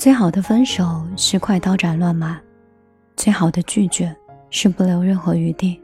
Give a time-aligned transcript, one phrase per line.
[0.00, 2.40] 最好的分手是快刀斩乱麻，
[3.16, 4.16] 最好的拒绝
[4.48, 5.78] 是不留任何余地。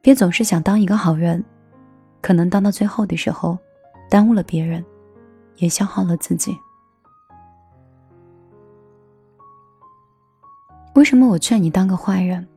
[0.00, 1.44] 别总是想当一个好人，
[2.22, 3.58] 可能当到最后的时候，
[4.08, 4.82] 耽误了别人，
[5.56, 6.56] 也消耗了自己。
[10.94, 12.48] 为什么我劝你当个坏人？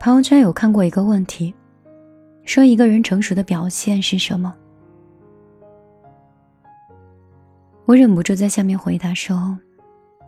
[0.00, 1.54] 朋友圈有看过一个问题，
[2.42, 4.56] 说一个人成熟的表现是什么？
[7.88, 9.58] 我忍不住在下面回答说：“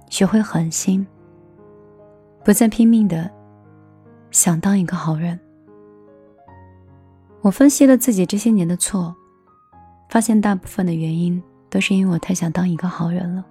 [0.09, 1.07] 学会狠心，
[2.43, 3.31] 不再拼命的
[4.31, 5.39] 想当一个好人。”
[7.43, 9.15] 我分析了自己这些年的错，
[10.09, 13.45] 发现大部分的原因都是因为我太想当一个好人了。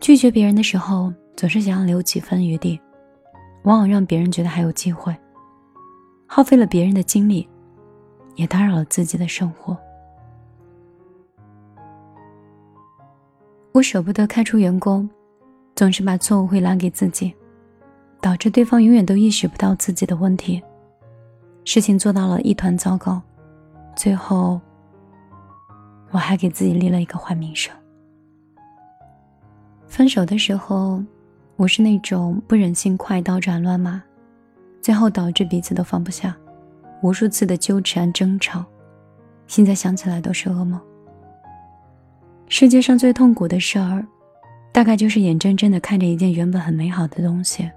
[0.00, 2.78] 拒绝别人的时候，总是想要留几分余地，
[3.62, 5.16] 往往让别人觉得还有机会，
[6.26, 7.48] 耗费了别人的精力，
[8.34, 9.74] 也打扰了自己的生活。
[13.72, 15.08] 我舍不得开除员工，
[15.76, 17.32] 总是把错误会揽给自己，
[18.20, 20.60] 导致对方永远都意识不到自己的问题，
[21.64, 23.20] 事情做到了一团糟糕，
[23.94, 24.60] 最后
[26.10, 27.74] 我还给自己立了一个坏名声。
[29.86, 31.02] 分手的时候，
[31.56, 34.02] 我是那种不忍心快刀斩乱麻，
[34.80, 36.36] 最后导致彼此都放不下，
[37.02, 38.64] 无数次的纠缠争吵，
[39.46, 40.80] 现在想起来都是噩梦。
[42.50, 44.04] 世界上最痛苦的事儿，
[44.72, 47.70] 大概就是眼睁睁的看着一件原本很美好的东西，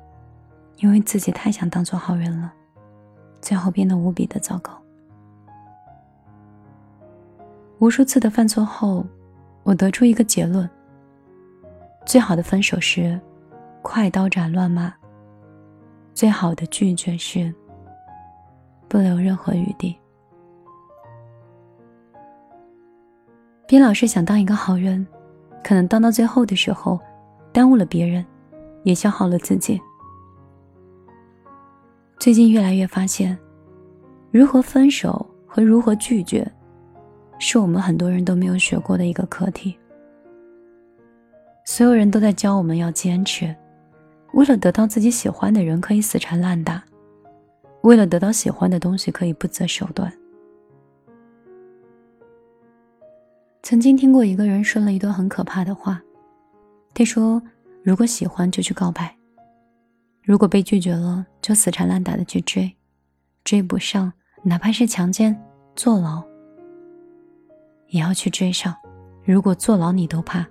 [0.78, 2.52] 因为自己太想当做好人了，
[3.42, 4.72] 最后变得无比的糟糕。
[7.80, 9.06] 无数次的犯错后，
[9.64, 10.68] 我得出一个结论：
[12.06, 13.20] 最好的分手是
[13.82, 14.94] 快刀斩乱麻，
[16.14, 17.54] 最好的拒绝是
[18.88, 19.96] 不留任何余地。
[23.72, 25.08] 别老是想当一个好人，
[25.64, 27.00] 可能当到最后的时候，
[27.54, 28.26] 耽误了别人，
[28.84, 29.80] 也消耗了自己。
[32.20, 33.40] 最近越来越发现，
[34.30, 36.46] 如何分手和如何拒绝，
[37.40, 39.80] 是我们很多人都没有学过的一个课题。
[41.64, 43.56] 所有人都在教我们要坚持，
[44.34, 46.84] 为了得到自己喜欢的人可以死缠烂打，
[47.84, 50.12] 为了得到喜欢的东西可以不择手段。
[53.64, 56.02] 曾经听过一个人说了一段很可怕的话，
[56.94, 57.42] 他说
[57.84, 59.16] ：“如果喜欢就去告白，
[60.24, 62.76] 如果被拒绝了就死缠烂打的去追，
[63.44, 64.12] 追不上
[64.44, 65.40] 哪怕是强奸、
[65.76, 66.24] 坐牢，
[67.90, 68.76] 也要去追上。
[69.24, 70.46] 如果坐牢你都怕，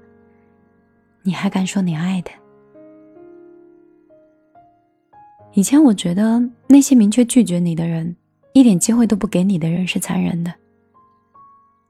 [1.23, 2.33] 你还敢说你爱他？”
[5.53, 8.17] 以前我觉得那些明确拒绝你的人，
[8.53, 10.55] 一点机会都不给你的人是残忍的。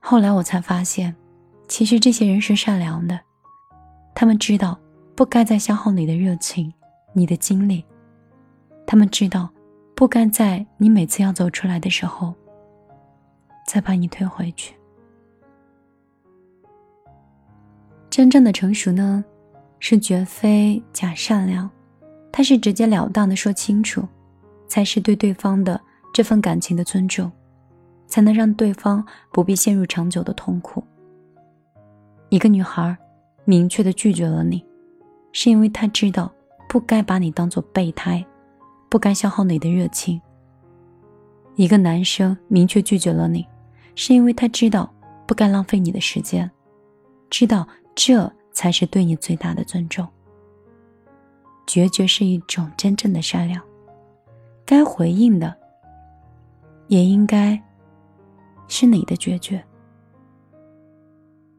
[0.00, 1.15] 后来我才发现，
[1.69, 3.21] 其实这些人是善良的，
[4.15, 4.77] 他们知道
[5.15, 6.72] 不该再消耗你的热情、
[7.12, 7.84] 你的精力，
[8.87, 9.49] 他们知道
[9.94, 12.34] 不该在你每次要走出来的时候，
[13.66, 14.75] 再把你推回去。
[18.09, 19.25] 真正的成熟呢，
[19.78, 21.71] 是绝非假善良，
[22.32, 24.03] 他是直截了当的说清楚，
[24.67, 25.81] 才是对对方的
[26.12, 27.31] 这份感情的尊重。
[28.10, 30.84] 才能让对方不必陷入长久的痛苦。
[32.28, 32.94] 一个女孩
[33.47, 34.62] 明确的拒绝了你，
[35.32, 36.31] 是因为她知道
[36.69, 38.25] 不该把你当做备胎，
[38.91, 40.20] 不该消耗你的热情。
[41.56, 43.46] 一个男生明确拒绝了你，
[43.94, 44.90] 是因为他知道
[45.26, 46.50] 不该浪费你的时间，
[47.29, 50.06] 知道这才是对你最大的尊重。
[51.67, 53.61] 决绝是一种真正的善良，
[54.64, 55.55] 该回应的
[56.88, 57.61] 也应该。
[58.70, 59.61] 是你的决绝，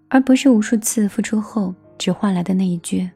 [0.08, 3.08] 而不是无数次付出后只换来的那一句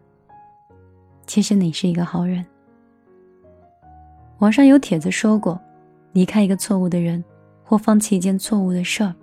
[1.25, 2.45] “其实你是一个好人”。
[4.39, 5.57] 网上有帖子说过，
[6.11, 7.23] 离开一个错误的人
[7.63, 9.15] 或放弃一件错误的事儿，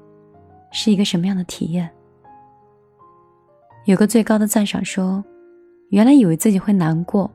[0.72, 1.88] 是一个什么样的体验？
[3.84, 5.22] 有个最高的赞赏说
[5.92, 7.30] ：“原来以为自己会难过，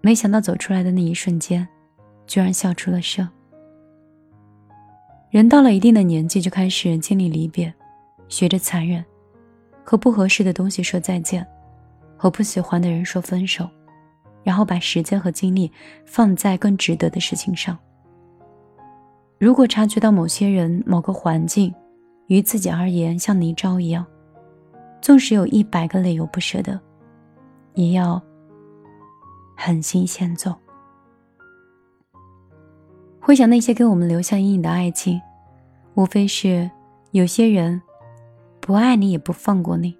[0.00, 1.66] 没想到走出来的那一瞬间，
[2.26, 3.26] 居然笑出了声。”
[5.30, 7.72] 人到了一定的年纪，就开始经历离别，
[8.28, 9.04] 学着残忍，
[9.84, 11.46] 和不合适的东西说再见，
[12.16, 13.68] 和不喜欢的人说分手，
[14.42, 15.70] 然后把时间和精力
[16.04, 17.78] 放在更值得的事情上。
[19.38, 21.72] 如果察觉到某些人、某个环境，
[22.26, 24.04] 于自己而言像泥沼一样，
[25.00, 26.78] 纵使有一百个理由不舍得，
[27.74, 28.20] 也要
[29.56, 30.52] 狠心先走。
[33.30, 35.22] 回想那些给我们留下阴影的爱情，
[35.94, 36.68] 无非是
[37.12, 37.80] 有些人
[38.58, 39.96] 不爱你也不放过你，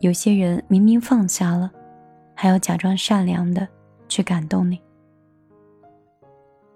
[0.00, 1.70] 有些人明明放下了，
[2.34, 3.68] 还要假装善良的
[4.08, 4.80] 去感动你。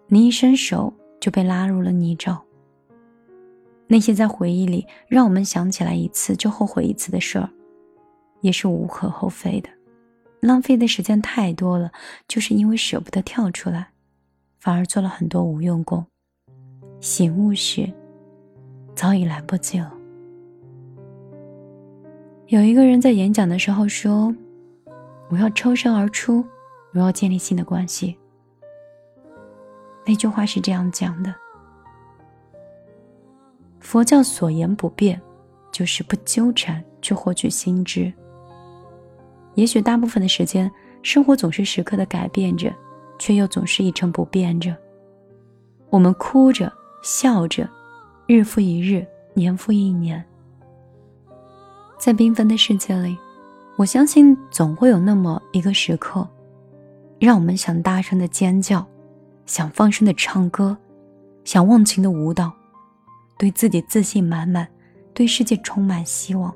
[0.06, 2.38] 你一伸手就被拉入了泥沼。
[3.88, 7.50] 那些在回忆里让我们想起来一次就后悔一次的事儿，
[8.42, 9.68] 也是无可厚非的。
[10.38, 11.90] 浪费的时间太多了，
[12.28, 13.89] 就是因为舍不得跳出来。
[14.60, 16.04] 反而做了很多无用功，
[17.00, 17.90] 醒悟时
[18.94, 19.90] 早已来不及了。
[22.48, 24.34] 有一个人在演讲的时候说
[25.30, 26.44] ：“我要抽身而出，
[26.92, 28.14] 我要建立新的关系。”
[30.04, 31.34] 那句话是这样讲的：
[33.78, 35.18] 佛教所言不变，
[35.72, 38.12] 就是不纠缠去获取新知。
[39.54, 40.70] 也许大部分的时间，
[41.02, 42.70] 生活总是时刻的改变着。
[43.20, 44.74] 却又总是一成不变着。
[45.90, 46.72] 我们哭着
[47.04, 47.68] 笑着，
[48.26, 50.24] 日复一日，年复一年。
[51.98, 53.16] 在缤纷的世界里，
[53.76, 56.26] 我相信总会有那么一个时刻，
[57.18, 58.84] 让我们想大声的尖叫，
[59.44, 60.74] 想放声的唱歌，
[61.44, 62.50] 想忘情的舞蹈，
[63.38, 64.66] 对自己自信满满，
[65.12, 66.50] 对世界充满希望。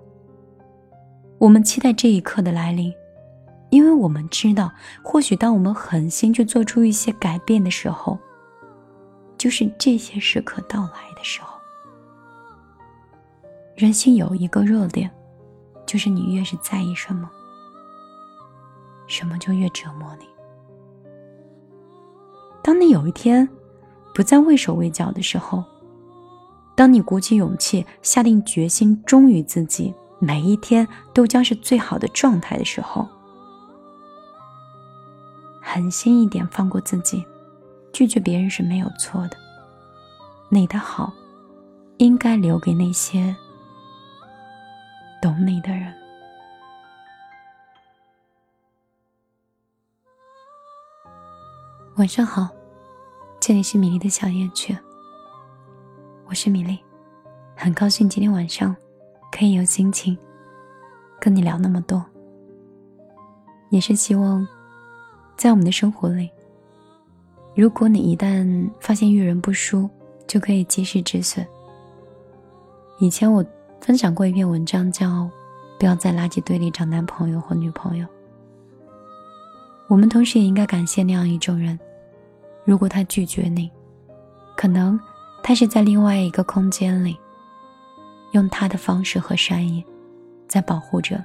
[1.36, 2.90] 我们期待这一刻的来临。
[3.74, 4.70] 因为我们知道，
[5.02, 8.16] 或许当我们狠心去做出一些改变的时候，
[9.36, 11.58] 就是这些时刻到来的时候。
[13.74, 15.10] 人心有一个弱点，
[15.84, 17.28] 就是你越是在意什么，
[19.08, 20.24] 什么就越折磨你。
[22.62, 23.48] 当你有一天
[24.14, 25.64] 不再畏手畏脚的时候，
[26.76, 33.08] 当你鼓起勇气下定决心忠于自己，每一天都将是最好的状态的时候。
[35.66, 37.24] 狠心一点，放过自己，
[37.90, 39.36] 拒绝别人是没有错的。
[40.50, 41.10] 你的好，
[41.96, 43.34] 应该留给那些
[45.22, 45.92] 懂你的人。
[51.96, 52.48] 晚上好，
[53.40, 54.76] 这里是米粒的小夜曲。
[56.26, 56.78] 我是米粒，
[57.56, 58.76] 很高兴今天晚上
[59.32, 60.16] 可以有心情
[61.18, 62.04] 跟你聊那么多，
[63.70, 64.46] 也是希望。
[65.36, 66.30] 在我们的生活里，
[67.54, 69.88] 如果你一旦发现遇人不淑，
[70.26, 71.46] 就可以及时止损。
[72.98, 73.44] 以前我
[73.80, 75.28] 分享过一篇文章，叫
[75.78, 78.06] “不要在垃圾堆里找男朋友或女朋友”。
[79.88, 81.78] 我们同时也应该感谢那样一种人，
[82.64, 83.70] 如果他拒绝你，
[84.56, 84.98] 可能
[85.42, 87.18] 他是在另外一个空间里，
[88.32, 89.84] 用他的方式和善意，
[90.48, 91.22] 在保护着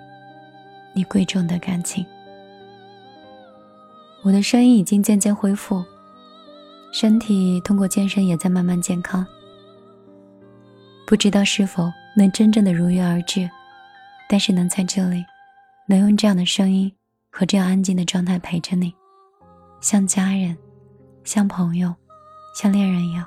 [0.94, 2.06] 你贵重的感情。
[4.22, 5.82] 我的声音已经渐渐恢复，
[6.92, 9.26] 身体通过健身也在慢慢健康。
[11.08, 13.50] 不知道是否能真正的如约而至，
[14.28, 15.24] 但是能在这里，
[15.88, 16.92] 能用这样的声音
[17.32, 18.94] 和这样安静的状态陪着你，
[19.80, 20.56] 像家人，
[21.24, 21.96] 像朋友，
[22.54, 23.26] 像恋人一样，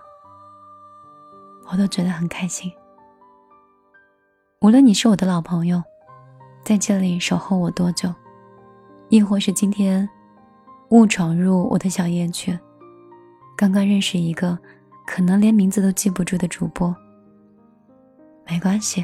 [1.70, 2.70] 我都觉得很开心。
[4.60, 5.82] 无论你是我的老朋友，
[6.62, 8.14] 在这里守候我多久，
[9.08, 10.06] 亦或是今天。
[10.92, 12.56] 误闯入我的小夜曲，
[13.56, 14.58] 刚刚认识一个
[15.06, 16.94] 可能连名字都记不住的主播。
[18.46, 19.02] 没关系，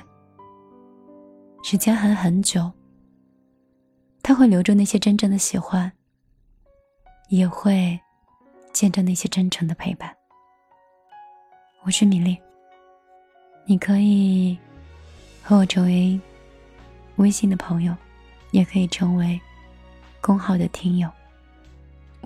[1.65, 2.71] 时间还很久。
[4.23, 5.91] 他会留住那些真正的喜欢，
[7.31, 7.99] 也会
[8.71, 10.15] 见证那些真诚的陪伴。
[11.85, 12.37] 我是米粒，
[13.65, 14.59] 你可以
[15.43, 16.21] 和我成为
[17.17, 17.97] 微信的朋友，
[18.51, 19.41] 也可以成为
[20.21, 21.11] 公号的听友。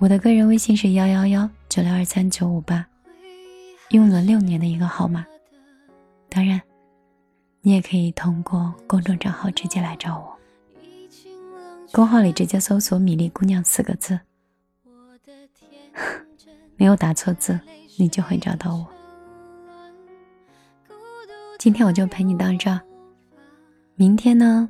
[0.03, 2.85] 我的个人微信是幺幺幺九六二三九五八，
[3.91, 5.25] 用了六年的一个号码。
[6.29, 6.61] 当然，
[7.61, 10.37] 你也可以通过公众账号直接来找我。
[11.93, 14.19] 公号里直接搜索“米粒姑娘”四个字，
[16.75, 17.61] 没有打错字，
[17.97, 18.85] 你就会找到我。
[21.61, 22.81] 今天我就陪你到这儿，
[23.95, 24.69] 明天呢，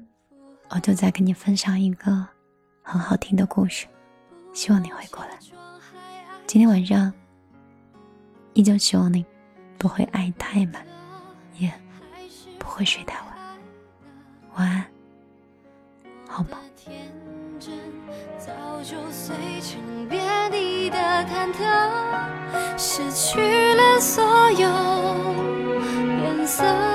[0.69, 2.27] 我就再跟你分享一个
[2.83, 3.87] 很好听的故事。
[4.53, 5.39] 希望你会过来。
[6.47, 7.13] 今天晚上，
[8.53, 9.25] 依旧希望你
[9.79, 10.87] 不会爱太满，
[11.59, 11.73] 也
[12.59, 13.29] 不会睡太晚。
[14.57, 14.85] 晚安，
[16.29, 16.59] 好吗？
[18.39, 18.97] 早就
[20.91, 24.69] 的忐忑，失去了所有
[26.23, 26.92] 颜色。